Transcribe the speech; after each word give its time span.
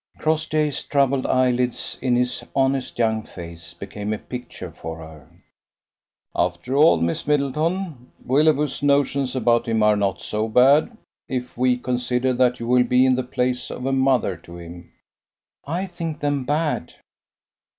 Crossjay's 0.17 0.81
troubled 0.81 1.27
eyelids 1.27 1.99
in 2.01 2.15
his 2.15 2.43
honest 2.55 2.97
young 2.97 3.21
face 3.21 3.75
became 3.75 4.13
a 4.13 4.17
picture 4.17 4.71
for 4.71 4.97
her. 4.97 5.29
"After 6.35 6.75
all, 6.75 6.97
Miss 6.97 7.27
Middleton, 7.27 8.11
Willoughby's 8.25 8.81
notions 8.81 9.35
about 9.35 9.67
him 9.67 9.83
are 9.83 9.95
not 9.95 10.19
so 10.19 10.47
bad, 10.47 10.97
if 11.29 11.55
we 11.55 11.77
consider 11.77 12.33
that 12.33 12.59
you 12.59 12.65
will 12.67 12.81
be 12.83 13.05
in 13.05 13.13
the 13.15 13.21
place 13.21 13.69
of 13.69 13.85
a 13.85 13.93
mother 13.93 14.35
to 14.37 14.57
him." 14.57 14.91
"I 15.67 15.85
think 15.85 16.19
them 16.19 16.45
bad." 16.45 16.95